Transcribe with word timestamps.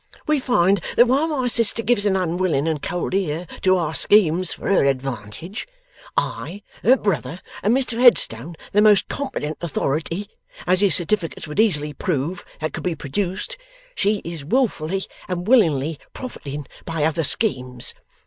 We 0.25 0.39
find 0.39 0.81
that 0.95 1.05
while 1.07 1.27
my 1.27 1.45
sister 1.45 1.83
gives 1.83 2.07
an 2.07 2.15
unwilling 2.15 2.67
and 2.67 2.81
cold 2.81 3.13
ear 3.13 3.45
to 3.61 3.75
our 3.75 3.93
schemes 3.93 4.51
for 4.53 4.67
her 4.67 4.83
advantage 4.83 5.67
I, 6.17 6.63
her 6.83 6.97
brother, 6.97 7.39
and 7.61 7.71
Mr 7.77 8.01
Headstone, 8.01 8.55
the 8.71 8.81
most 8.81 9.09
competent 9.09 9.59
authority, 9.61 10.31
as 10.65 10.81
his 10.81 10.95
certificates 10.95 11.47
would 11.47 11.59
easily 11.59 11.93
prove, 11.93 12.43
that 12.61 12.73
could 12.73 12.83
be 12.83 12.95
produced 12.95 13.57
she 13.93 14.23
is 14.25 14.43
wilfully 14.43 15.05
and 15.27 15.47
willingly 15.47 15.99
profiting 16.15 16.65
by 16.83 17.03
other 17.03 17.23
schemes. 17.23 17.93